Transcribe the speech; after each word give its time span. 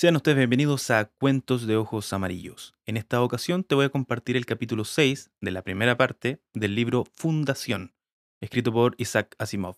Sean 0.00 0.14
ustedes 0.14 0.38
bienvenidos 0.38 0.92
a 0.92 1.06
Cuentos 1.06 1.66
de 1.66 1.74
Ojos 1.74 2.12
Amarillos. 2.12 2.72
En 2.86 2.96
esta 2.96 3.20
ocasión 3.20 3.64
te 3.64 3.74
voy 3.74 3.86
a 3.86 3.88
compartir 3.88 4.36
el 4.36 4.46
capítulo 4.46 4.84
6 4.84 5.32
de 5.40 5.50
la 5.50 5.62
primera 5.62 5.96
parte 5.96 6.40
del 6.54 6.76
libro 6.76 7.02
Fundación, 7.14 7.96
escrito 8.40 8.72
por 8.72 8.94
Isaac 8.98 9.34
Asimov. 9.40 9.74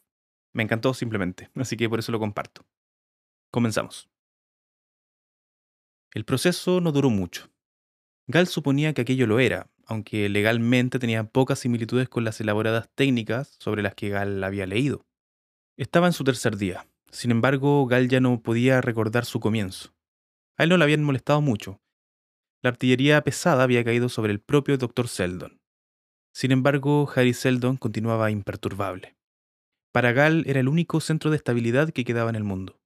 Me 0.53 0.63
encantó 0.63 0.93
simplemente, 0.93 1.49
así 1.55 1.79
que 1.79 1.89
por 1.89 2.01
eso 2.01 2.13
lo 2.13 2.19
comparto. 2.19 2.67
Comenzamos. 3.51 4.11
El 6.13 6.27
proceso 6.27 6.83
no 6.83 6.93
duró 6.93 7.09
mucho. 7.09 7.49
Gal 8.27 8.47
suponía 8.47 8.93
que 8.93 9.01
aquello 9.01 9.27
lo 9.27 9.41
era, 9.41 9.71
aunque 9.87 10.29
legalmente 10.29 10.99
tenía 10.99 11.25
pocas 11.25 11.61
similitudes 11.61 12.11
con 12.11 12.25
las 12.25 12.39
elaboradas 12.43 12.91
técnicas 12.95 13.57
sobre 13.59 13.81
las 13.81 13.95
que 13.95 14.11
Gal 14.11 14.45
había 14.45 14.67
leído. 14.67 15.07
Estaba 15.79 16.09
en 16.09 16.13
su 16.13 16.25
tercer 16.25 16.59
día. 16.59 16.87
Sin 17.11 17.31
embargo, 17.31 17.87
Gal 17.87 18.11
ya 18.11 18.21
no 18.21 18.43
podía 18.43 18.83
recordar 18.83 19.25
su 19.25 19.41
comienzo. 19.41 19.95
A 20.61 20.65
él 20.65 20.69
no 20.69 20.77
le 20.77 20.85
habían 20.85 21.03
molestado 21.03 21.41
mucho. 21.41 21.81
La 22.63 22.69
artillería 22.69 23.25
pesada 23.25 23.63
había 23.63 23.83
caído 23.83 24.11
sobre 24.11 24.31
el 24.31 24.41
propio 24.41 24.77
Dr. 24.77 25.09
Seldon. 25.09 25.59
Sin 26.35 26.53
embargo, 26.53 27.11
Harry 27.17 27.33
Seldon 27.33 27.79
continuaba 27.79 28.31
imperturbable. 28.31 29.17
Para 29.91 30.13
Gal 30.13 30.45
era 30.47 30.61
el 30.61 30.69
único 30.69 31.01
centro 31.01 31.31
de 31.31 31.39
estabilidad 31.39 31.93
que 31.93 32.05
quedaba 32.05 32.29
en 32.29 32.37
el 32.37 32.45
mundo. 32.45 32.79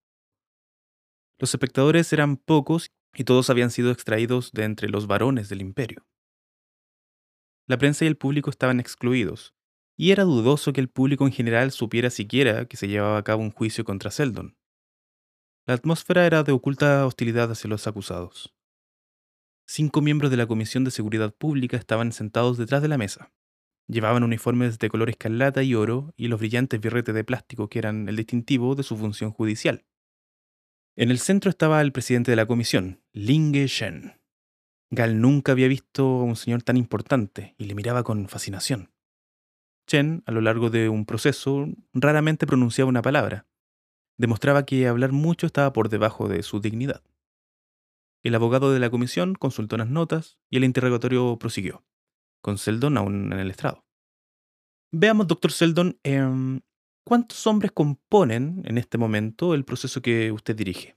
Los 1.40 1.52
espectadores 1.52 2.12
eran 2.12 2.36
pocos 2.36 2.92
y 3.12 3.24
todos 3.24 3.50
habían 3.50 3.72
sido 3.72 3.90
extraídos 3.90 4.52
de 4.52 4.62
entre 4.62 4.88
los 4.88 5.08
varones 5.08 5.48
del 5.48 5.60
imperio. 5.60 6.06
La 7.66 7.76
prensa 7.76 8.04
y 8.04 8.08
el 8.08 8.16
público 8.16 8.50
estaban 8.50 8.78
excluidos, 8.78 9.52
y 9.98 10.12
era 10.12 10.22
dudoso 10.22 10.72
que 10.72 10.80
el 10.80 10.90
público 10.90 11.26
en 11.26 11.32
general 11.32 11.72
supiera 11.72 12.10
siquiera 12.10 12.66
que 12.66 12.76
se 12.76 12.86
llevaba 12.86 13.18
a 13.18 13.24
cabo 13.24 13.42
un 13.42 13.50
juicio 13.50 13.82
contra 13.84 14.12
Seldon. 14.12 14.56
La 15.66 15.72
atmósfera 15.72 16.26
era 16.26 16.42
de 16.42 16.52
oculta 16.52 17.06
hostilidad 17.06 17.50
hacia 17.50 17.70
los 17.70 17.86
acusados. 17.86 18.54
Cinco 19.66 20.02
miembros 20.02 20.30
de 20.30 20.36
la 20.36 20.46
Comisión 20.46 20.84
de 20.84 20.90
Seguridad 20.90 21.34
Pública 21.34 21.78
estaban 21.78 22.12
sentados 22.12 22.58
detrás 22.58 22.82
de 22.82 22.88
la 22.88 22.98
mesa. 22.98 23.32
Llevaban 23.88 24.24
uniformes 24.24 24.78
de 24.78 24.90
color 24.90 25.08
escarlata 25.08 25.62
y 25.62 25.74
oro 25.74 26.12
y 26.18 26.28
los 26.28 26.38
brillantes 26.38 26.78
birretes 26.80 27.14
de 27.14 27.24
plástico 27.24 27.70
que 27.70 27.78
eran 27.78 28.10
el 28.10 28.16
distintivo 28.16 28.74
de 28.74 28.82
su 28.82 28.98
función 28.98 29.30
judicial. 29.30 29.86
En 30.96 31.10
el 31.10 31.18
centro 31.18 31.48
estaba 31.48 31.80
el 31.80 31.92
presidente 31.92 32.30
de 32.30 32.36
la 32.36 32.46
comisión, 32.46 33.02
Linge 33.14 33.66
Shen. 33.66 34.20
Gal 34.90 35.18
nunca 35.18 35.52
había 35.52 35.66
visto 35.66 36.04
a 36.04 36.24
un 36.24 36.36
señor 36.36 36.62
tan 36.62 36.76
importante 36.76 37.54
y 37.56 37.64
le 37.64 37.74
miraba 37.74 38.04
con 38.04 38.28
fascinación. 38.28 38.92
Chen, 39.86 40.22
a 40.26 40.32
lo 40.32 40.42
largo 40.42 40.68
de 40.68 40.90
un 40.90 41.06
proceso, 41.06 41.68
raramente 41.94 42.46
pronunciaba 42.46 42.90
una 42.90 43.02
palabra, 43.02 43.46
demostraba 44.16 44.64
que 44.64 44.86
hablar 44.86 45.12
mucho 45.12 45.46
estaba 45.46 45.72
por 45.72 45.88
debajo 45.88 46.28
de 46.28 46.42
su 46.42 46.60
dignidad. 46.60 47.02
El 48.22 48.34
abogado 48.34 48.72
de 48.72 48.78
la 48.78 48.90
comisión 48.90 49.34
consultó 49.34 49.76
las 49.76 49.88
notas 49.88 50.38
y 50.50 50.56
el 50.56 50.64
interrogatorio 50.64 51.38
prosiguió, 51.38 51.84
con 52.40 52.56
Seldon 52.58 52.96
aún 52.96 53.32
en 53.32 53.38
el 53.38 53.50
estrado. 53.50 53.84
Veamos, 54.92 55.26
doctor 55.26 55.52
Seldon, 55.52 55.98
em, 56.04 56.60
¿cuántos 57.04 57.46
hombres 57.46 57.72
componen 57.72 58.62
en 58.64 58.78
este 58.78 58.96
momento 58.96 59.52
el 59.52 59.64
proceso 59.64 60.00
que 60.00 60.32
usted 60.32 60.56
dirige? 60.56 60.96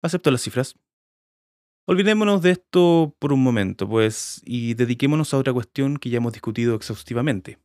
Acepto 0.01 0.31
las 0.31 0.41
cifras. 0.41 0.79
Olvidémonos 1.89 2.41
de 2.41 2.51
esto 2.51 3.15
por 3.17 3.31
un 3.31 3.41
momento, 3.41 3.87
pues, 3.87 4.41
y 4.43 4.73
dediquémonos 4.73 5.33
a 5.33 5.37
otra 5.37 5.53
cuestión 5.53 5.95
que 5.95 6.09
ya 6.09 6.17
hemos 6.17 6.33
discutido 6.33 6.75
exhaustivamente. 6.75 7.59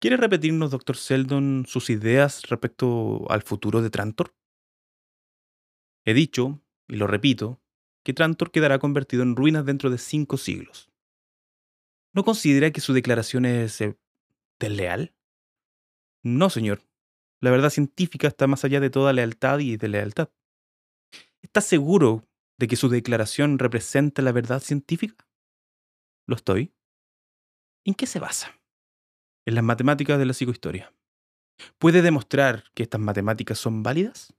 ¿Quiere 0.00 0.16
repetirnos, 0.16 0.70
doctor 0.70 0.96
Seldon, 0.96 1.64
sus 1.66 1.90
ideas 1.90 2.42
respecto 2.48 3.28
al 3.28 3.42
futuro 3.42 3.82
de 3.82 3.90
Trantor? 3.90 4.36
He 6.04 6.14
dicho, 6.14 6.62
y 6.86 6.96
lo 6.96 7.08
repito, 7.08 7.60
que 8.04 8.14
Trantor 8.14 8.52
quedará 8.52 8.78
convertido 8.78 9.24
en 9.24 9.34
ruinas 9.34 9.64
dentro 9.66 9.90
de 9.90 9.98
cinco 9.98 10.36
siglos. 10.36 10.88
¿No 12.14 12.22
considera 12.22 12.70
que 12.70 12.80
su 12.80 12.92
declaración 12.92 13.44
es 13.44 13.80
eh, 13.80 13.98
desleal? 14.60 15.12
No, 16.22 16.48
señor. 16.48 16.82
La 17.40 17.50
verdad 17.50 17.70
científica 17.70 18.28
está 18.28 18.46
más 18.46 18.64
allá 18.64 18.78
de 18.78 18.90
toda 18.90 19.12
lealtad 19.12 19.58
y 19.58 19.76
de 19.76 19.88
lealtad. 19.88 20.30
¿Está 21.42 21.60
seguro 21.60 22.28
de 22.58 22.68
que 22.68 22.76
su 22.76 22.88
declaración 22.88 23.58
representa 23.58 24.22
la 24.22 24.32
verdad 24.32 24.60
científica? 24.60 25.26
¿Lo 26.26 26.36
estoy? 26.36 26.74
¿En 27.84 27.94
qué 27.94 28.06
se 28.06 28.20
basa? 28.20 28.60
En 29.46 29.54
las 29.54 29.64
matemáticas 29.64 30.18
de 30.18 30.26
la 30.26 30.34
psicohistoria. 30.34 30.94
¿Puede 31.78 32.02
demostrar 32.02 32.64
que 32.74 32.84
estas 32.84 33.00
matemáticas 33.00 33.58
son 33.58 33.82
válidas? 33.82 34.34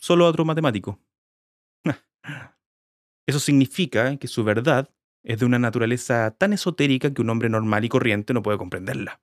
Solo 0.00 0.26
otro 0.26 0.44
matemático. 0.44 1.00
Eso 3.26 3.40
significa 3.40 4.16
que 4.16 4.28
su 4.28 4.44
verdad 4.44 4.90
es 5.22 5.40
de 5.40 5.46
una 5.46 5.58
naturaleza 5.58 6.30
tan 6.32 6.52
esotérica 6.52 7.12
que 7.12 7.22
un 7.22 7.30
hombre 7.30 7.48
normal 7.48 7.84
y 7.84 7.88
corriente 7.88 8.32
no 8.32 8.42
puede 8.42 8.58
comprenderla. 8.58 9.20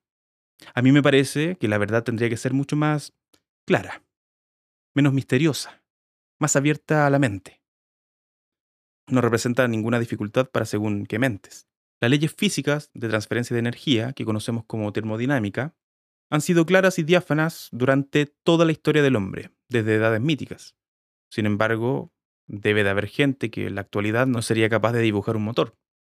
A 0.73 0.81
mí 0.81 0.91
me 0.91 1.01
parece 1.01 1.57
que 1.57 1.67
la 1.67 1.77
verdad 1.77 2.03
tendría 2.03 2.29
que 2.29 2.37
ser 2.37 2.53
mucho 2.53 2.75
más 2.75 3.13
clara, 3.65 4.03
menos 4.93 5.13
misteriosa, 5.13 5.83
más 6.39 6.55
abierta 6.55 7.05
a 7.05 7.09
la 7.09 7.19
mente 7.19 7.65
no 9.07 9.21
representa 9.21 9.67
ninguna 9.67 9.99
dificultad 9.99 10.49
para 10.49 10.65
según 10.65 11.05
qué 11.05 11.19
mentes. 11.19 11.67
Las 12.01 12.11
leyes 12.11 12.33
físicas 12.33 12.91
de 12.93 13.09
transferencia 13.09 13.53
de 13.53 13.59
energía, 13.59 14.13
que 14.13 14.25
conocemos 14.25 14.65
como 14.65 14.91
termodinámica, 14.91 15.75
han 16.29 16.41
sido 16.41 16.65
claras 16.65 16.99
y 16.99 17.03
diáfanas 17.03 17.69
durante 17.71 18.25
toda 18.25 18.65
la 18.65 18.71
historia 18.71 19.03
del 19.03 19.15
hombre, 19.15 19.51
desde 19.69 19.95
edades 19.95 20.21
míticas. 20.21 20.75
Sin 21.29 21.45
embargo, 21.45 22.11
debe 22.47 22.83
de 22.83 22.89
haber 22.89 23.07
gente 23.07 23.49
que 23.49 23.67
en 23.67 23.75
la 23.75 23.81
actualidad 23.81 24.27
no 24.27 24.41
sería 24.41 24.69
capaz 24.69 24.93
de 24.93 25.01
dibujar 25.01 25.35
un 25.35 25.43
motor. 25.43 25.77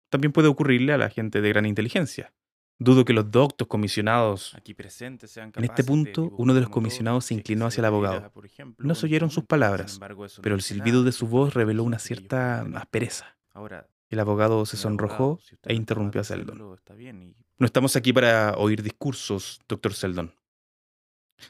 También 0.10 0.32
puede 0.32 0.48
ocurrirle 0.48 0.94
a 0.94 0.98
la 0.98 1.10
gente 1.10 1.42
de 1.42 1.50
gran 1.50 1.66
inteligencia, 1.66 2.34
Dudo 2.80 3.06
que 3.06 3.14
los 3.14 3.32
doctos 3.32 3.68
comisionados 3.68 4.54
aquí 4.56 4.76
presentes 4.76 5.32
sean 5.32 5.52
En 5.56 5.64
este 5.64 5.84
punto, 5.84 6.32
uno 6.38 6.54
de 6.54 6.62
los 6.62 6.70
comisionados 6.70 7.26
se 7.26 7.34
inclinó 7.34 7.66
hacia 7.66 7.82
el 7.82 7.86
abogado. 7.86 8.32
No 8.78 8.94
se 8.94 9.08
oyeron 9.08 9.32
sus 9.32 9.46
palabras, 9.46 10.00
pero 10.44 10.54
el 10.54 10.62
silbido 10.62 11.04
de 11.04 11.12
su 11.12 11.28
voz 11.28 11.56
reveló 11.56 11.84
una 11.84 11.98
cierta 11.98 12.62
aspereza. 12.76 13.38
El 14.10 14.20
abogado 14.20 14.66
se 14.66 14.78
sonrojó 14.78 15.40
e 15.64 15.74
interrumpió 15.74 16.22
a 16.22 16.24
Seldon. 16.24 16.78
No 17.58 17.66
estamos 17.66 17.96
aquí 17.96 18.14
para 18.14 18.54
oír 18.58 18.84
discursos, 18.84 19.60
doctor 19.68 19.94
Seldon. 19.94 20.34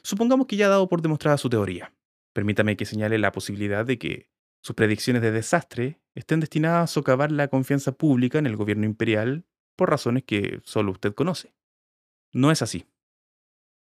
Supongamos 0.02 0.46
que 0.46 0.56
ya 0.56 0.66
ha 0.66 0.70
dado 0.70 0.88
por 0.88 1.02
demostrada 1.02 1.36
su 1.36 1.50
teoría. 1.50 1.92
Permítame 2.32 2.76
que 2.76 2.86
señale 2.86 3.18
la 3.18 3.32
posibilidad 3.32 3.84
de 3.84 3.98
que 3.98 4.30
sus 4.60 4.74
predicciones 4.74 5.22
de 5.22 5.30
desastre 5.30 6.00
estén 6.14 6.40
destinadas 6.40 6.90
a 6.90 6.92
socavar 6.92 7.30
la 7.30 7.48
confianza 7.48 7.92
pública 7.92 8.38
en 8.38 8.46
el 8.46 8.56
gobierno 8.56 8.86
imperial 8.86 9.44
por 9.78 9.90
razones 9.90 10.24
que 10.24 10.60
solo 10.64 10.90
usted 10.90 11.14
conoce. 11.14 11.54
No 12.34 12.50
es 12.50 12.60
así. 12.60 12.84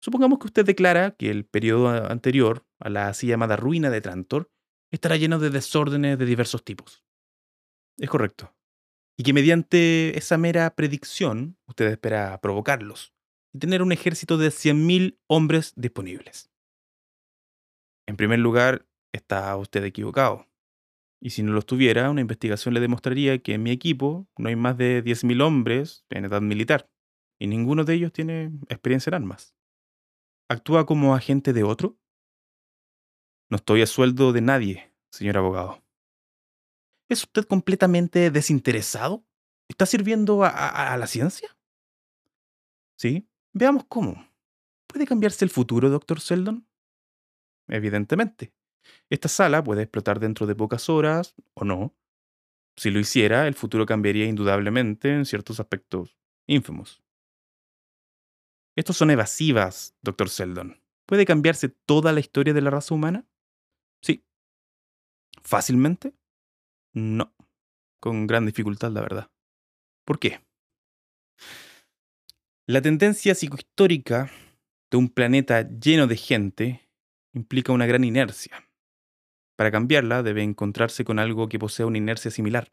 Supongamos 0.02 0.38
que 0.38 0.46
usted 0.46 0.64
declara 0.64 1.12
que 1.12 1.30
el 1.30 1.44
periodo 1.44 1.88
anterior 1.88 2.66
a 2.78 2.90
la 2.90 3.08
así 3.08 3.26
llamada 3.26 3.56
ruina 3.56 3.90
de 3.90 4.00
Trantor 4.00 4.50
estará 4.92 5.16
lleno 5.16 5.38
de 5.38 5.50
desórdenes 5.50 6.18
de 6.18 6.26
diversos 6.26 6.64
tipos. 6.64 7.02
Es 7.98 8.08
correcto. 8.08 8.54
Y 9.18 9.24
que 9.24 9.32
mediante 9.32 10.16
esa 10.16 10.38
mera 10.38 10.74
predicción 10.74 11.58
usted 11.66 11.86
espera 11.86 12.38
provocarlos 12.40 13.14
y 13.52 13.58
tener 13.58 13.82
un 13.82 13.92
ejército 13.92 14.36
de 14.36 14.48
100.000 14.48 15.18
hombres 15.26 15.72
disponibles. 15.76 16.50
En 18.06 18.16
primer 18.16 18.38
lugar, 18.38 18.86
está 19.12 19.56
usted 19.56 19.84
equivocado. 19.84 20.49
Y 21.22 21.30
si 21.30 21.42
no 21.42 21.52
lo 21.52 21.58
estuviera, 21.58 22.10
una 22.10 22.22
investigación 22.22 22.72
le 22.72 22.80
demostraría 22.80 23.38
que 23.42 23.54
en 23.54 23.62
mi 23.62 23.70
equipo 23.70 24.26
no 24.38 24.48
hay 24.48 24.56
más 24.56 24.78
de 24.78 25.04
10.000 25.04 25.42
hombres 25.42 26.04
en 26.08 26.24
edad 26.24 26.40
militar, 26.40 26.90
y 27.38 27.46
ninguno 27.46 27.84
de 27.84 27.94
ellos 27.94 28.12
tiene 28.12 28.52
experiencia 28.68 29.10
en 29.10 29.14
armas. 29.14 29.54
¿Actúa 30.48 30.86
como 30.86 31.14
agente 31.14 31.52
de 31.52 31.62
otro? 31.62 31.98
No 33.50 33.56
estoy 33.56 33.82
a 33.82 33.86
sueldo 33.86 34.32
de 34.32 34.40
nadie, 34.40 34.94
señor 35.10 35.36
abogado. 35.36 35.82
¿Es 37.08 37.24
usted 37.24 37.44
completamente 37.44 38.30
desinteresado? 38.30 39.24
¿Está 39.68 39.86
sirviendo 39.86 40.42
a, 40.44 40.96
la 40.96 41.06
ciencia? 41.06 41.56
Sí, 42.96 43.28
veamos 43.52 43.84
cómo. 43.88 44.28
¿Puede 44.86 45.06
cambiarse 45.06 45.44
el 45.44 45.50
futuro, 45.50 45.90
doctor 45.90 46.20
Seldon? 46.20 46.68
Evidentemente. 47.68 48.52
Esta 49.10 49.28
sala 49.28 49.62
puede 49.62 49.82
explotar 49.82 50.20
dentro 50.20 50.46
de 50.46 50.54
pocas 50.54 50.88
horas 50.88 51.34
o 51.54 51.64
no. 51.64 51.94
Si 52.76 52.90
lo 52.90 53.00
hiciera, 53.00 53.46
el 53.46 53.54
futuro 53.54 53.86
cambiaría 53.86 54.26
indudablemente 54.26 55.12
en 55.12 55.26
ciertos 55.26 55.60
aspectos 55.60 56.16
ínfimos. 56.46 57.02
Estos 58.76 58.96
son 58.96 59.10
evasivas, 59.10 59.96
doctor 60.00 60.28
Seldon. 60.30 60.80
¿Puede 61.06 61.26
cambiarse 61.26 61.68
toda 61.68 62.12
la 62.12 62.20
historia 62.20 62.54
de 62.54 62.62
la 62.62 62.70
raza 62.70 62.94
humana? 62.94 63.26
Sí. 64.00 64.24
¿Fácilmente? 65.42 66.14
No. 66.94 67.34
Con 68.00 68.26
gran 68.26 68.46
dificultad, 68.46 68.90
la 68.92 69.00
verdad. 69.00 69.30
¿Por 70.06 70.18
qué? 70.18 70.40
La 72.66 72.80
tendencia 72.80 73.34
psicohistórica 73.34 74.30
de 74.90 74.96
un 74.96 75.08
planeta 75.08 75.68
lleno 75.68 76.06
de 76.06 76.16
gente 76.16 76.88
implica 77.34 77.72
una 77.72 77.86
gran 77.86 78.04
inercia. 78.04 78.69
Para 79.60 79.70
cambiarla 79.70 80.22
debe 80.22 80.42
encontrarse 80.42 81.04
con 81.04 81.18
algo 81.18 81.50
que 81.50 81.58
posea 81.58 81.84
una 81.84 81.98
inercia 81.98 82.30
similar. 82.30 82.72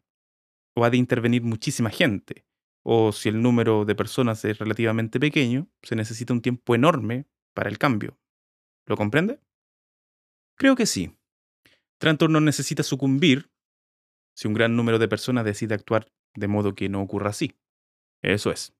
O 0.74 0.86
ha 0.86 0.88
de 0.88 0.96
intervenir 0.96 1.42
muchísima 1.42 1.90
gente. 1.90 2.46
O 2.82 3.12
si 3.12 3.28
el 3.28 3.42
número 3.42 3.84
de 3.84 3.94
personas 3.94 4.42
es 4.46 4.56
relativamente 4.56 5.20
pequeño, 5.20 5.68
se 5.82 5.96
necesita 5.96 6.32
un 6.32 6.40
tiempo 6.40 6.74
enorme 6.74 7.26
para 7.52 7.68
el 7.68 7.76
cambio. 7.76 8.18
¿Lo 8.86 8.96
comprende? 8.96 9.38
Creo 10.56 10.76
que 10.76 10.86
sí. 10.86 11.14
Trantor 11.98 12.30
no 12.30 12.40
necesita 12.40 12.82
sucumbir 12.82 13.50
si 14.34 14.48
un 14.48 14.54
gran 14.54 14.74
número 14.74 14.98
de 14.98 15.08
personas 15.08 15.44
decide 15.44 15.74
actuar 15.74 16.10
de 16.36 16.48
modo 16.48 16.74
que 16.74 16.88
no 16.88 17.02
ocurra 17.02 17.28
así. 17.28 17.54
Eso 18.22 18.50
es. 18.50 18.72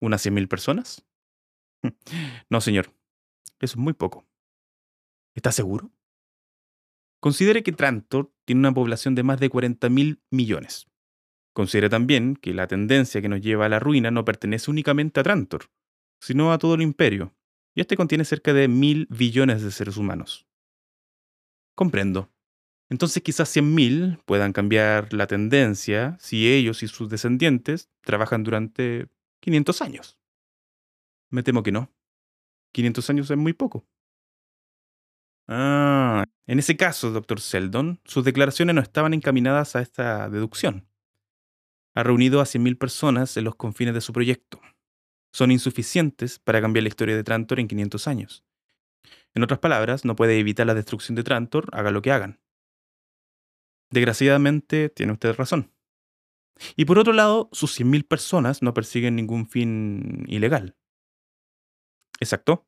¿Unas 0.00 0.26
100.000 0.26 0.48
personas? 0.48 1.06
no, 2.50 2.60
señor. 2.60 2.86
Eso 3.60 3.74
es 3.74 3.76
muy 3.76 3.92
poco. 3.92 4.26
¿Está 5.36 5.52
seguro? 5.52 5.92
Considere 7.26 7.64
que 7.64 7.72
Trantor 7.72 8.32
tiene 8.44 8.60
una 8.60 8.72
población 8.72 9.16
de 9.16 9.24
más 9.24 9.40
de 9.40 9.50
40.000 9.50 10.20
millones. 10.30 10.86
Considere 11.52 11.88
también 11.88 12.36
que 12.36 12.54
la 12.54 12.68
tendencia 12.68 13.20
que 13.20 13.28
nos 13.28 13.40
lleva 13.40 13.66
a 13.66 13.68
la 13.68 13.80
ruina 13.80 14.12
no 14.12 14.24
pertenece 14.24 14.70
únicamente 14.70 15.18
a 15.18 15.24
Trantor, 15.24 15.64
sino 16.20 16.52
a 16.52 16.58
todo 16.58 16.76
el 16.76 16.82
imperio, 16.82 17.34
y 17.74 17.80
este 17.80 17.96
contiene 17.96 18.24
cerca 18.24 18.52
de 18.52 18.68
mil 18.68 19.08
billones 19.10 19.64
de 19.64 19.72
seres 19.72 19.96
humanos. 19.96 20.46
Comprendo. 21.74 22.30
Entonces 22.90 23.24
quizás 23.24 23.48
100.000 23.56 24.22
puedan 24.24 24.52
cambiar 24.52 25.12
la 25.12 25.26
tendencia 25.26 26.16
si 26.20 26.46
ellos 26.46 26.84
y 26.84 26.86
sus 26.86 27.08
descendientes 27.08 27.90
trabajan 28.02 28.44
durante 28.44 29.08
500 29.40 29.82
años. 29.82 30.16
Me 31.30 31.42
temo 31.42 31.64
que 31.64 31.72
no. 31.72 31.90
500 32.72 33.10
años 33.10 33.28
es 33.32 33.36
muy 33.36 33.52
poco. 33.52 33.84
Ah, 35.48 36.24
en 36.46 36.58
ese 36.58 36.76
caso, 36.76 37.10
doctor 37.10 37.40
Seldon, 37.40 38.00
sus 38.04 38.24
declaraciones 38.24 38.74
no 38.74 38.80
estaban 38.80 39.14
encaminadas 39.14 39.74
a 39.74 39.80
esta 39.80 40.28
deducción. 40.28 40.88
Ha 41.94 42.02
reunido 42.02 42.40
a 42.40 42.44
100.000 42.44 42.78
personas 42.78 43.36
en 43.36 43.44
los 43.44 43.56
confines 43.56 43.94
de 43.94 44.00
su 44.00 44.12
proyecto. 44.12 44.60
Son 45.32 45.50
insuficientes 45.50 46.38
para 46.38 46.60
cambiar 46.60 46.84
la 46.84 46.88
historia 46.88 47.16
de 47.16 47.24
Trantor 47.24 47.58
en 47.58 47.68
500 47.68 48.06
años. 48.06 48.44
En 49.34 49.42
otras 49.42 49.58
palabras, 49.58 50.04
no 50.04 50.14
puede 50.14 50.38
evitar 50.38 50.66
la 50.66 50.74
destrucción 50.74 51.16
de 51.16 51.24
Trantor, 51.24 51.68
haga 51.72 51.90
lo 51.90 52.00
que 52.00 52.12
hagan. 52.12 52.40
Desgraciadamente, 53.90 54.88
tiene 54.88 55.12
usted 55.12 55.34
razón. 55.34 55.72
Y 56.76 56.84
por 56.86 56.98
otro 56.98 57.12
lado, 57.12 57.48
sus 57.52 57.78
100.000 57.78 58.06
personas 58.06 58.62
no 58.62 58.72
persiguen 58.72 59.16
ningún 59.16 59.48
fin 59.48 60.24
ilegal. 60.28 60.76
Exacto. 62.20 62.66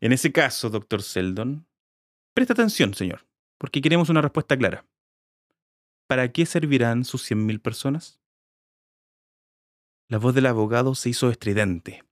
En 0.00 0.12
ese 0.12 0.32
caso, 0.32 0.68
doctor 0.68 1.02
Seldon, 1.02 1.67
presta 2.38 2.52
atención, 2.52 2.94
señor, 2.94 3.26
porque 3.58 3.82
queremos 3.82 4.10
una 4.10 4.22
respuesta 4.22 4.56
clara. 4.56 4.86
¿Para 6.06 6.30
qué 6.30 6.46
servirán 6.46 7.04
sus 7.04 7.28
100.000 7.28 7.60
personas? 7.60 8.20
La 10.08 10.18
voz 10.18 10.36
del 10.36 10.46
abogado 10.46 10.94
se 10.94 11.08
hizo 11.08 11.30
estridente. 11.30 12.04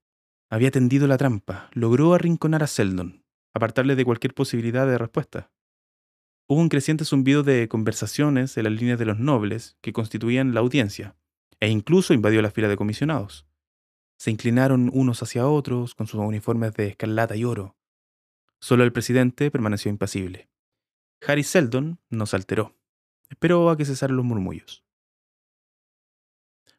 Había 0.51 0.73
tendido 0.73 1.07
la 1.07 1.17
trampa, 1.17 1.71
logró 1.75 2.13
arrinconar 2.13 2.65
a 2.65 2.67
Seldon, 2.67 3.25
apartarle 3.55 3.95
de 3.95 4.05
cualquier 4.05 4.35
posibilidad 4.35 4.85
de 4.89 4.99
respuesta. 4.99 5.53
Hubo 6.49 6.61
un 6.61 6.71
creciente 6.71 7.05
zumbido 7.05 7.45
de 7.45 7.69
conversaciones 7.69 8.57
en 8.57 8.65
las 8.65 8.73
líneas 8.73 8.99
de 8.99 9.07
los 9.07 9.21
nobles 9.21 9.79
que 9.81 9.93
constituían 9.93 10.55
la 10.55 10.59
audiencia, 10.59 11.15
e 11.61 11.69
incluso 11.69 12.15
invadió 12.15 12.43
la 12.43 12.51
fila 12.51 12.67
de 12.67 12.77
comisionados. 12.77 13.47
Se 14.19 14.33
inclinaron 14.33 14.91
unos 14.93 15.23
hacia 15.23 15.47
otros 15.47 15.95
con 15.95 16.09
sus 16.09 16.19
uniformes 16.19 16.75
de 16.75 16.89
escarlata 16.89 17.37
y 17.37 17.45
oro. 17.45 17.77
Solo 18.67 18.83
el 18.83 18.93
presidente 18.93 19.49
permaneció 19.53 19.93
impasible. 19.93 20.51
Harry 21.25 21.45
Seldon 21.45 22.01
no 22.11 22.27
se 22.27 22.35
alteró. 22.35 22.77
Esperó 23.29 23.71
a 23.71 23.77
que 23.77 23.85
cesaran 23.85 24.17
los 24.17 24.25
murmullos. 24.25 24.85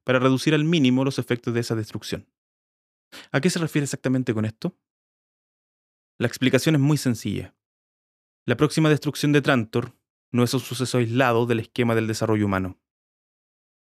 Para 0.04 0.20
reducir 0.20 0.54
al 0.54 0.66
mínimo 0.66 1.06
los 1.06 1.18
efectos 1.18 1.54
de 1.54 1.62
esa 1.62 1.76
destrucción. 1.76 2.28
¿A 3.32 3.40
qué 3.40 3.50
se 3.50 3.60
refiere 3.60 3.86
exactamente 3.86 4.34
con 4.34 4.44
esto? 4.44 4.78
La 6.18 6.28
explicación 6.28 6.76
es 6.76 6.82
muy 6.82 6.98
sencilla. 6.98 7.56
La 8.46 8.58
próxima 8.58 8.90
destrucción 8.90 9.32
de 9.32 9.42
Trantor 9.42 9.98
no 10.34 10.44
es 10.44 10.54
un 10.54 10.60
suceso 10.60 10.98
aislado 10.98 11.46
del 11.46 11.62
esquema 11.62 11.96
del 11.96 12.08
desarrollo 12.08 12.48
humano. 12.48 12.82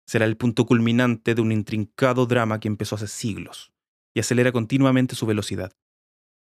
Será 0.06 0.26
el 0.26 0.38
punto 0.38 0.68
culminante 0.68 1.34
de 1.34 1.42
un 1.42 1.52
intrincado 1.52 2.28
drama 2.28 2.60
que 2.60 2.68
empezó 2.68 2.98
hace 2.98 3.08
siglos 3.08 3.74
y 4.14 4.20
acelera 4.20 4.52
continuamente 4.52 5.16
su 5.16 5.26
velocidad. 5.26 5.76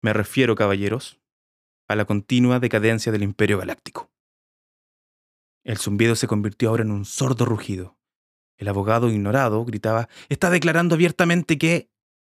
Me 0.02 0.14
refiero, 0.14 0.56
caballeros, 0.56 1.20
a 1.88 1.96
la 1.96 2.06
continua 2.06 2.60
decadencia 2.60 3.12
del 3.12 3.24
Imperio 3.24 3.58
Galáctico. 3.58 4.12
El 5.64 5.78
zumbido 5.78 6.16
se 6.16 6.28
convirtió 6.28 6.70
ahora 6.70 6.84
en 6.84 6.92
un 6.92 7.06
sordo 7.06 7.46
rugido. 7.46 7.98
El 8.58 8.68
abogado 8.68 9.10
ignorado 9.10 9.64
gritaba, 9.66 10.10
está 10.30 10.50
declarando 10.50 10.96
abiertamente 10.96 11.58
que 11.58 11.90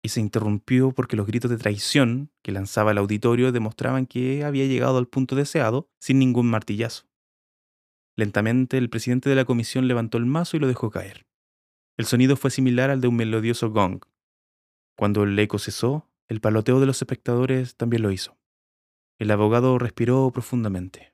y 0.02 0.10
se 0.10 0.22
interrumpió 0.22 0.92
porque 0.92 1.16
los 1.16 1.28
gritos 1.28 1.52
de 1.52 1.58
traición 1.58 2.32
que 2.42 2.52
lanzaba 2.52 2.92
el 2.92 2.98
auditorio 2.98 3.52
demostraban 3.52 4.06
que 4.06 4.44
había 4.44 4.66
llegado 4.66 4.98
al 4.98 5.08
punto 5.08 5.36
deseado 5.36 5.90
sin 6.00 6.20
ningún 6.20 6.50
martillazo. 6.50 7.06
Lentamente 8.16 8.78
el 8.78 8.90
presidente 8.90 9.30
de 9.30 9.36
la 9.36 9.46
comisión 9.46 9.88
levantó 9.88 10.18
el 10.18 10.26
mazo 10.26 10.58
y 10.58 10.60
lo 10.60 10.68
dejó 10.68 10.90
caer. 10.90 11.26
El 11.98 12.06
sonido 12.06 12.38
fue 12.38 12.50
similar 12.50 12.90
al 12.90 13.02
de 13.02 13.10
un 13.10 13.16
melodioso 13.18 13.72
gong. 13.72 14.02
Cuando 14.96 15.24
el 15.24 15.38
eco 15.38 15.60
cesó, 15.60 16.10
el 16.28 16.40
paloteo 16.40 16.80
de 16.80 16.86
los 16.86 17.02
espectadores 17.02 17.76
también 17.76 18.04
lo 18.04 18.12
hizo. 18.12 18.39
El 19.20 19.32
abogado 19.32 19.78
respiró 19.78 20.32
profundamente. 20.32 21.14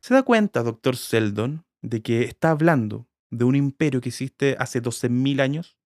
¿Se 0.00 0.12
da 0.12 0.24
cuenta, 0.24 0.64
doctor 0.64 0.96
Seldon, 0.96 1.64
de 1.82 2.02
que 2.02 2.22
está 2.22 2.50
hablando 2.50 3.08
de 3.30 3.44
un 3.44 3.54
imperio 3.54 4.00
que 4.00 4.08
existe 4.08 4.56
hace 4.58 4.82
12.000 4.82 5.40
años, 5.40 5.78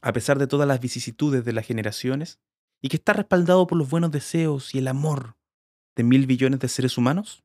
a 0.00 0.14
pesar 0.14 0.38
de 0.38 0.46
todas 0.46 0.66
las 0.66 0.80
vicisitudes 0.80 1.44
de 1.44 1.52
las 1.52 1.66
generaciones, 1.66 2.40
y 2.80 2.88
que 2.88 2.96
está 2.96 3.12
respaldado 3.12 3.66
por 3.66 3.76
los 3.76 3.90
buenos 3.90 4.10
deseos 4.10 4.74
y 4.74 4.78
el 4.78 4.88
amor 4.88 5.36
de 5.96 6.02
mil 6.02 6.26
billones 6.26 6.60
de 6.60 6.68
seres 6.68 6.96
humanos? 6.96 7.44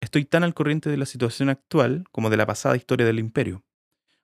Estoy 0.00 0.24
tan 0.24 0.44
al 0.44 0.54
corriente 0.54 0.88
de 0.88 0.96
la 0.98 1.06
situación 1.06 1.48
actual 1.48 2.04
como 2.12 2.30
de 2.30 2.36
la 2.36 2.46
pasada 2.46 2.76
historia 2.76 3.06
del 3.06 3.18
imperio. 3.18 3.64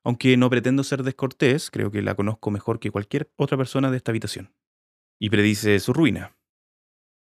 Aunque 0.05 0.37
no 0.37 0.51
pretendo 0.51 0.85
ser 0.85 1.03
descortés, 1.03 1.71
creo 1.71 1.91
que 1.91 2.03
la 2.03 2.15
conozco 2.15 2.51
mejor 2.51 2.81
que 2.81 2.91
cualquier 2.91 3.31
otra 3.37 3.57
persona 3.57 3.91
de 3.91 3.97
esta 3.97 4.11
habitación. 4.11 4.53
Y 5.21 5.31
predice 5.31 5.79
su 5.79 5.93
ruina. 5.93 6.37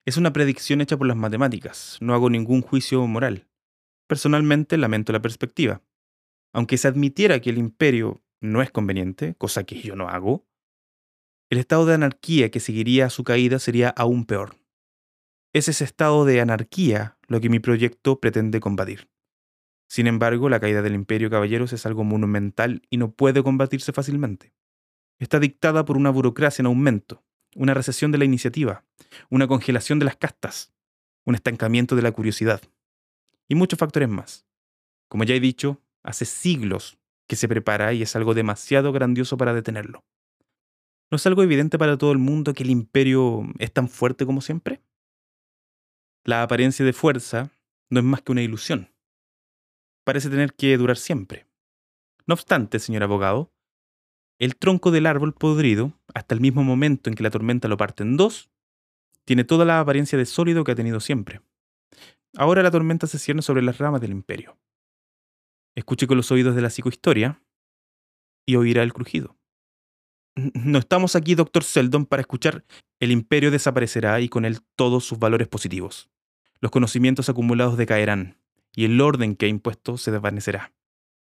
Es 0.07 0.16
una 0.16 0.33
predicción 0.33 0.81
hecha 0.81 0.97
por 0.97 1.07
las 1.07 1.16
matemáticas, 1.16 1.99
no 2.00 2.14
hago 2.14 2.28
ningún 2.28 2.62
juicio 2.62 3.07
moral. 3.07 3.49
Personalmente 4.07 4.76
lamento 4.76 5.12
la 5.12 5.23
perspectiva, 5.23 5.83
aunque 6.52 6.78
se 6.78 6.88
admitiera 6.88 7.40
que 7.40 7.50
el 7.50 7.59
imperio 7.59 8.23
no 8.40 8.61
es 8.61 8.71
conveniente, 8.71 9.35
cosa 9.37 9.64
que 9.64 9.81
yo 9.81 9.97
no 9.97 10.09
hago, 10.09 10.47
el 11.50 11.59
estado 11.59 11.87
de 11.87 11.95
anarquía 11.95 12.50
que 12.50 12.61
seguiría 12.61 13.07
a 13.07 13.11
su 13.11 13.25
caída 13.25 13.59
sería 13.59 13.88
aún 13.90 14.25
peor. 14.25 14.57
Es 15.52 15.69
ese 15.69 15.85
estado 15.85 16.25
de 16.25 16.40
anarquía 16.40 17.16
lo 17.28 17.40
que 17.40 17.49
mi 17.49 17.61
proyecto 17.61 18.21
pretende 18.21 18.61
combatir. 18.61 19.09
Sin 19.88 20.07
embargo, 20.07 20.49
la 20.49 20.61
caída 20.61 20.83
del 20.83 20.95
imperio, 20.95 21.31
caballeros, 21.31 21.73
es 21.73 21.87
algo 21.87 22.05
monumental 22.05 22.83
y 22.91 22.97
no 22.97 23.12
puede 23.12 23.43
combatirse 23.43 23.93
fácilmente. 23.93 24.53
está 25.19 25.38
dictada 25.38 25.85
por 25.85 25.97
una 25.97 26.11
burocracia 26.11 26.62
en 26.62 26.67
aumento, 26.67 27.25
una 27.55 27.73
recesión 27.73 28.12
de 28.12 28.19
la 28.19 28.25
iniciativa, 28.25 28.85
una 29.31 29.47
congelación 29.47 29.99
de 29.99 30.05
las 30.07 30.17
castas, 30.17 30.75
un 31.25 31.35
estancamiento 31.35 31.97
de 31.97 32.03
la 32.03 32.12
curiosidad 32.12 32.61
y 33.49 33.55
muchos 33.55 33.79
factores 33.79 34.09
más. 34.09 34.47
Como 35.09 35.25
ya 35.25 35.35
he 35.35 35.41
dicho, 35.41 35.81
hace 36.03 36.25
siglos 36.25 36.99
que 37.26 37.37
se 37.37 37.49
prepara 37.49 37.93
y 37.93 38.03
es 38.03 38.17
algo 38.17 38.35
demasiado 38.35 38.93
grandioso 38.93 39.37
para 39.37 39.55
detenerlo. 39.55 40.05
¿No 41.11 41.17
es 41.17 41.26
algo 41.26 41.43
evidente 41.43 41.79
para 41.79 41.97
todo 41.97 42.12
el 42.12 42.19
mundo 42.19 42.55
que 42.55 42.62
el 42.62 42.71
imperio 42.71 43.45
es 43.59 43.73
tan 43.73 43.88
fuerte 43.88 44.26
como 44.26 44.41
siempre? 44.41 44.83
La 46.25 46.43
apariencia 46.43 46.85
de 46.85 46.93
fuerza 46.93 47.50
no 47.91 48.00
es 48.00 48.05
más 48.05 48.23
que 48.23 48.33
una 48.33 48.43
ilusión. 48.43 48.91
Parece 50.05 50.31
tener 50.31 50.55
que 50.55 50.77
durar 50.77 50.97
siempre. 50.97 51.47
No 52.27 52.35
obstante, 52.35 52.79
señor 52.79 53.03
abogado, 53.03 53.53
el 54.39 54.57
tronco 54.57 54.91
del 54.91 55.07
árbol 55.07 55.35
podrido, 55.35 55.93
hasta 56.15 56.35
el 56.35 56.41
mismo 56.41 56.63
momento 56.63 57.09
en 57.09 57.17
que 57.17 57.23
la 57.23 57.31
tormenta 57.31 57.69
lo 57.69 57.77
parte 57.77 58.03
en 58.03 58.17
dos, 58.17 58.51
tiene 59.25 59.45
toda 59.45 59.65
la 59.65 59.81
apariencia 59.81 60.19
de 60.19 60.27
sólido 60.27 60.65
que 60.65 60.73
ha 60.73 60.77
tenido 60.77 61.01
siempre. 61.01 61.41
Ahora 62.37 62.63
la 62.63 62.71
tormenta 62.71 63.07
se 63.07 63.19
cierne 63.19 63.43
sobre 63.43 63.63
las 63.63 63.79
ramas 63.79 64.01
del 64.01 64.11
imperio. 64.11 64.59
Escuche 65.75 66.07
con 66.07 66.17
los 66.17 66.31
oídos 66.31 66.55
de 66.55 66.63
la 66.63 66.71
psicohistoria 66.71 67.43
y 68.47 68.57
oirá 68.57 68.83
el 68.83 68.93
crujido. 68.93 69.37
No 70.37 70.79
estamos 70.79 71.15
aquí, 71.15 71.35
doctor 71.35 71.63
Seldon, 71.63 72.07
para 72.07 72.21
escuchar 72.21 72.65
el 73.01 73.13
imperio 73.13 73.51
desaparecerá 73.51 74.21
y 74.21 74.29
con 74.29 74.45
él 74.45 74.61
todos 74.77 75.05
sus 75.05 75.19
valores 75.19 75.47
positivos. 75.47 76.11
Los 76.61 76.71
conocimientos 76.71 77.29
acumulados 77.29 77.77
decaerán 77.77 78.37
y 78.75 78.85
el 78.85 79.00
orden 79.00 79.37
que 79.37 79.47
ha 79.47 79.49
impuesto 79.49 79.99
se 79.99 80.11
desvanecerá. 80.11 80.73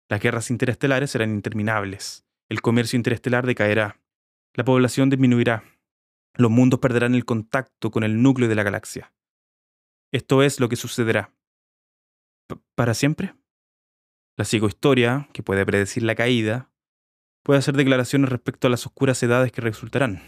Las 0.08 0.20
guerras 0.20 0.50
interestelares 0.50 1.10
serán 1.10 1.30
interminables. 1.30 2.26
El 2.48 2.62
comercio 2.62 2.96
interestelar 2.96 3.46
decaerá. 3.46 4.00
La 4.54 4.64
población 4.64 5.10
disminuirá. 5.10 5.64
Los 6.34 6.50
mundos 6.50 6.80
perderán 6.80 7.14
el 7.14 7.24
contacto 7.24 7.90
con 7.90 8.04
el 8.04 8.22
núcleo 8.22 8.48
de 8.48 8.54
la 8.54 8.62
galaxia. 8.62 9.12
Esto 10.12 10.42
es 10.42 10.60
lo 10.60 10.68
que 10.68 10.76
sucederá. 10.76 11.34
¿Para 12.74 12.94
siempre? 12.94 13.34
La 14.36 14.44
psicohistoria, 14.44 15.28
que 15.32 15.42
puede 15.42 15.66
predecir 15.66 16.02
la 16.04 16.14
caída, 16.14 16.70
puede 17.42 17.58
hacer 17.58 17.76
declaraciones 17.76 18.30
respecto 18.30 18.66
a 18.66 18.70
las 18.70 18.86
oscuras 18.86 19.22
edades 19.22 19.52
que 19.52 19.60
resultarán. 19.60 20.22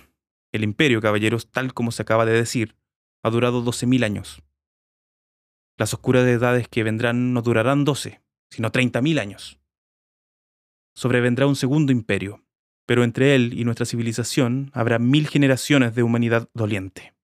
El 0.53 0.65
imperio, 0.65 1.01
caballeros, 1.01 1.51
tal 1.51 1.73
como 1.73 1.93
se 1.93 2.03
acaba 2.03 2.27
de 2.27 2.33
decir, 2.33 2.77
ha 3.23 3.31
durado 3.31 3.63
12.000 3.63 4.05
años. 4.05 4.43
Las 5.81 5.95
oscuras 5.95 6.27
edades 6.27 6.69
que 6.69 6.83
vendrán 6.83 7.33
no 7.33 7.41
durarán 7.41 7.87
12, 7.87 8.21
sino 8.51 8.71
30.000 8.71 9.19
años. 9.19 9.59
Sobrevendrá 10.95 11.47
un 11.47 11.57
segundo 11.57 11.91
imperio, 11.91 12.45
pero 12.85 13.03
entre 13.03 13.35
él 13.35 13.59
y 13.59 13.65
nuestra 13.65 13.87
civilización 13.87 14.71
habrá 14.75 14.99
mil 14.99 15.27
generaciones 15.27 15.95
de 15.95 16.03
humanidad 16.03 16.51
doliente. 16.53 17.15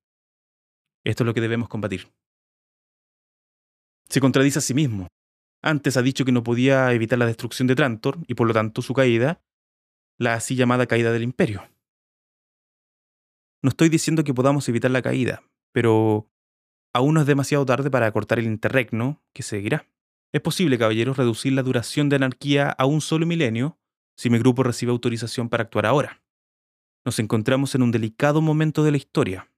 Esto 1.05 1.23
es 1.23 1.27
lo 1.27 1.35
que 1.35 1.43
debemos 1.43 1.69
combatir. 1.69 2.09
Se 4.09 4.23
contradice 4.23 4.61
a 4.61 4.63
sí 4.63 4.73
mismo. 4.73 5.09
Antes 5.63 5.99
ha 5.99 6.03
dicho 6.03 6.25
que 6.25 6.33
no 6.33 6.43
podía 6.43 6.91
evitar 6.95 7.19
la 7.19 7.27
destrucción 7.27 7.69
de 7.69 7.75
Trantor 7.75 8.21
y 8.27 8.37
por 8.37 8.47
lo 8.47 8.55
tanto 8.55 8.81
su 8.81 8.95
caída, 8.95 9.43
la 10.19 10.33
así 10.33 10.57
llamada 10.57 10.87
caída 10.87 11.13
del 11.13 11.25
imperio. 11.25 11.69
No 13.63 13.69
estoy 13.69 13.91
diciendo 13.91 14.25
que 14.25 14.33
podamos 14.33 14.67
evitar 14.71 14.91
la 14.91 15.03
caída, 15.03 15.43
pero 15.73 16.31
aún 16.97 17.15
no 17.15 17.21
es 17.21 17.27
demasiado 17.27 17.67
tarde 17.67 17.91
para 17.91 18.07
acortar 18.07 18.39
el 18.39 18.47
interregno 18.47 19.23
que 19.35 19.43
seguirá. 19.43 19.87
Es 20.33 20.41
posible, 20.41 20.79
caballeros, 20.79 21.17
reducir 21.17 21.53
la 21.53 21.63
duración 21.63 22.09
de 22.09 22.17
anarquía 22.17 22.71
a 22.71 22.87
un 22.87 23.01
solo 23.01 23.27
milenio 23.27 23.79
si 24.17 24.31
mi 24.31 24.39
grupo 24.39 24.63
recibe 24.63 24.93
autorización 24.93 25.51
para 25.51 25.65
actuar 25.65 25.85
ahora. 25.85 26.23
Nos 27.05 27.19
encontramos 27.19 27.75
en 27.75 27.83
un 27.83 27.93
delicado 27.93 28.41
momento 28.41 28.83
de 28.83 28.93
la 28.93 28.97
historia. 28.97 29.53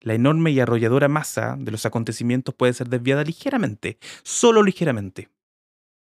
La 0.00 0.14
enorme 0.14 0.52
y 0.52 0.60
arrolladora 0.60 1.08
masa 1.08 1.56
de 1.58 1.72
los 1.72 1.84
acontecimientos 1.84 2.54
puede 2.54 2.72
ser 2.74 2.88
desviada 2.88 3.24
ligeramente, 3.24 3.98
solo 4.22 4.62
ligeramente. 4.62 5.30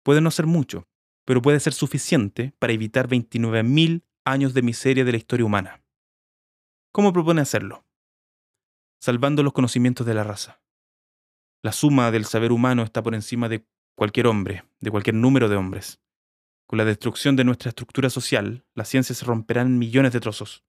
Puede 0.03 0.19
no 0.19 0.29
ser 0.29 0.45
mucho, 0.45 0.87
pero 1.23 1.41
puede 1.41 1.59
ser 1.61 1.73
suficiente 1.73 2.53
para 2.59 2.73
evitar 2.73 3.07
29.000 3.07 4.03
años 4.25 4.53
de 4.53 4.61
miseria 4.61 5.05
de 5.05 5.11
la 5.11 5.17
historia 5.17 5.45
humana. 5.45 5.81
¿Cómo 6.91 7.13
propone 7.13 7.41
hacerlo? 7.41 7.85
Salvando 8.99 9.41
los 9.41 9.53
conocimientos 9.53 10.05
de 10.05 10.13
la 10.13 10.23
raza. 10.23 10.64
La 11.65 11.71
suma 11.71 12.11
del 12.11 12.25
saber 12.25 12.51
humano 12.51 12.83
está 12.83 13.01
por 13.01 13.15
encima 13.15 13.49
de 13.49 13.65
cualquier 13.95 14.27
hombre, 14.27 14.65
de 14.81 14.91
cualquier 14.91 15.15
número 15.15 15.49
de 15.49 15.55
hombres. 15.55 15.99
Con 16.67 16.77
la 16.77 16.85
destrucción 16.85 17.35
de 17.35 17.43
nuestra 17.43 17.69
estructura 17.69 18.11
social, 18.11 18.63
la 18.75 18.85
ciencia 18.85 19.15
se 19.15 19.25
romperá 19.25 19.63
en 19.63 19.79
millones 19.79 20.13
de 20.13 20.19
trozos. 20.19 20.63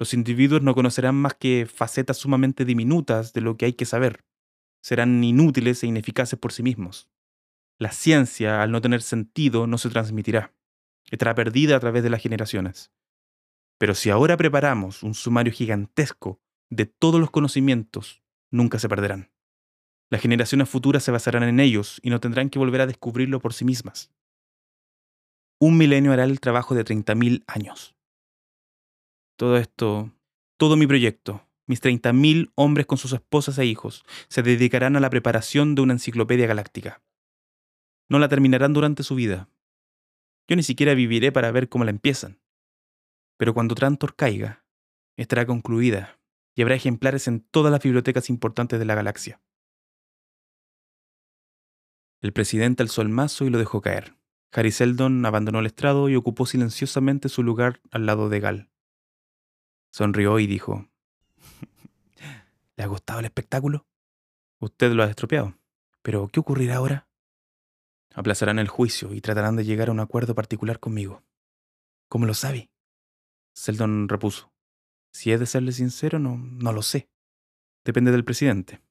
Los 0.00 0.12
individuos 0.12 0.60
no 0.60 0.74
conocerán 0.74 1.14
más 1.14 1.34
que 1.34 1.68
facetas 1.72 2.16
sumamente 2.16 2.64
diminutas 2.64 3.32
de 3.32 3.42
lo 3.42 3.56
que 3.56 3.66
hay 3.66 3.74
que 3.74 3.84
saber. 3.84 4.24
Serán 4.82 5.22
inútiles 5.22 5.84
e 5.84 5.86
ineficaces 5.86 6.36
por 6.36 6.52
sí 6.52 6.64
mismos. 6.64 7.08
La 7.78 7.92
ciencia, 7.92 8.60
al 8.60 8.72
no 8.72 8.80
tener 8.80 9.02
sentido, 9.02 9.68
no 9.68 9.78
se 9.78 9.88
transmitirá. 9.88 10.52
Estará 11.12 11.36
perdida 11.36 11.76
a 11.76 11.80
través 11.80 12.02
de 12.02 12.10
las 12.10 12.22
generaciones. 12.22 12.90
Pero 13.78 13.94
si 13.94 14.10
ahora 14.10 14.36
preparamos 14.36 15.04
un 15.04 15.14
sumario 15.14 15.52
gigantesco 15.52 16.40
de 16.70 16.86
todos 16.86 17.20
los 17.20 17.30
conocimientos, 17.30 18.24
nunca 18.50 18.80
se 18.80 18.88
perderán. 18.88 19.30
Las 20.10 20.20
generaciones 20.20 20.68
futuras 20.68 21.04
se 21.04 21.12
basarán 21.12 21.44
en 21.44 21.60
ellos 21.60 22.00
y 22.02 22.10
no 22.10 22.18
tendrán 22.18 22.50
que 22.50 22.58
volver 22.58 22.80
a 22.80 22.86
descubrirlo 22.86 23.38
por 23.38 23.54
sí 23.54 23.64
mismas. 23.64 24.10
Un 25.60 25.78
milenio 25.78 26.12
hará 26.12 26.24
el 26.24 26.40
trabajo 26.40 26.74
de 26.74 26.84
30.000 26.84 27.44
años. 27.46 27.94
Todo 29.36 29.56
esto, 29.56 30.10
todo 30.56 30.76
mi 30.76 30.86
proyecto, 30.88 31.46
mis 31.66 31.80
30.000 31.80 32.50
hombres 32.56 32.86
con 32.86 32.98
sus 32.98 33.12
esposas 33.12 33.56
e 33.58 33.66
hijos, 33.66 34.04
se 34.28 34.42
dedicarán 34.42 34.96
a 34.96 35.00
la 35.00 35.10
preparación 35.10 35.76
de 35.76 35.82
una 35.82 35.92
enciclopedia 35.92 36.48
galáctica. 36.48 37.02
No 38.08 38.18
la 38.18 38.28
terminarán 38.28 38.72
durante 38.72 39.04
su 39.04 39.14
vida. 39.14 39.48
Yo 40.48 40.56
ni 40.56 40.64
siquiera 40.64 40.94
viviré 40.94 41.30
para 41.30 41.52
ver 41.52 41.68
cómo 41.68 41.84
la 41.84 41.90
empiezan. 41.90 42.40
Pero 43.36 43.54
cuando 43.54 43.76
Trantor 43.76 44.16
caiga, 44.16 44.64
estará 45.16 45.46
concluida 45.46 46.18
y 46.56 46.62
habrá 46.62 46.74
ejemplares 46.74 47.28
en 47.28 47.40
todas 47.40 47.70
las 47.70 47.80
bibliotecas 47.80 48.28
importantes 48.28 48.80
de 48.80 48.84
la 48.84 48.96
galaxia. 48.96 49.40
El 52.20 52.32
presidente 52.32 52.82
alzó 52.82 53.02
el 53.02 53.08
mazo 53.08 53.44
y 53.44 53.50
lo 53.50 53.58
dejó 53.58 53.80
caer. 53.80 54.16
Harry 54.52 54.72
Seldon 54.72 55.24
abandonó 55.24 55.60
el 55.60 55.66
estrado 55.66 56.08
y 56.08 56.16
ocupó 56.16 56.44
silenciosamente 56.44 57.28
su 57.28 57.42
lugar 57.42 57.80
al 57.90 58.04
lado 58.04 58.28
de 58.28 58.40
Gal. 58.40 58.70
Sonrió 59.90 60.38
y 60.38 60.46
dijo, 60.46 60.88
¿Le 62.76 62.84
ha 62.84 62.86
gustado 62.86 63.20
el 63.20 63.26
espectáculo? 63.26 63.86
Usted 64.58 64.92
lo 64.92 65.02
ha 65.02 65.10
estropeado. 65.10 65.54
Pero, 66.02 66.28
¿qué 66.28 66.40
ocurrirá 66.40 66.76
ahora? 66.76 67.08
Aplazarán 68.14 68.58
el 68.58 68.68
juicio 68.68 69.14
y 69.14 69.20
tratarán 69.20 69.56
de 69.56 69.64
llegar 69.64 69.88
a 69.88 69.92
un 69.92 70.00
acuerdo 70.00 70.34
particular 70.34 70.80
conmigo. 70.80 71.22
¿Cómo 72.08 72.26
lo 72.26 72.34
sabe? 72.34 72.70
Seldon 73.52 74.08
repuso. 74.08 74.52
Si 75.12 75.32
he 75.32 75.38
de 75.38 75.46
serle 75.46 75.72
sincero, 75.72 76.18
no, 76.18 76.36
no 76.36 76.72
lo 76.72 76.82
sé. 76.82 77.08
Depende 77.84 78.10
del 78.10 78.24
presidente. 78.24 78.82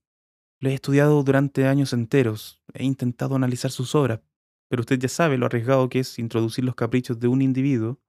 Lo 0.60 0.70
he 0.70 0.74
estudiado 0.74 1.22
durante 1.24 1.68
años 1.68 1.94
enteros, 1.94 2.59
he 2.74 2.84
intentado 2.84 3.36
analizar 3.36 3.72
sus 3.72 3.96
obras, 3.96 4.22
pero 4.70 4.82
usted 4.82 5.00
ya 5.00 5.10
sabe 5.10 5.38
lo 5.38 5.48
arriesgado 5.48 5.90
que 5.90 6.00
es 6.00 6.20
introducir 6.20 6.64
los 6.64 6.76
caprichos 6.76 7.20
de 7.20 7.28
un 7.28 7.42
individuo 7.42 8.00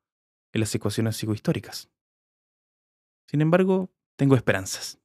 en 0.52 0.60
las 0.60 0.74
ecuaciones 0.74 1.16
psicohistóricas. 1.16 1.88
Sin 3.26 3.40
embargo, 3.40 3.90
tengo 4.16 4.36
esperanzas. 4.36 4.99